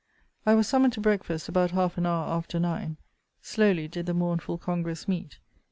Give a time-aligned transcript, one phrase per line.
[0.47, 2.97] I was summoned to breakfast about half an hour after nine.
[3.43, 5.37] Slowly did the mournful congress meet.